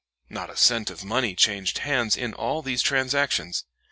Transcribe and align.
Not 0.31 0.49
a 0.49 0.57
cent 0.57 0.89
of 0.89 1.05
money 1.05 1.35
changed 1.35 1.77
hands 1.77 2.17
in 2.17 2.33
all 2.33 2.63
these 2.63 2.81
transactions. 2.81 3.65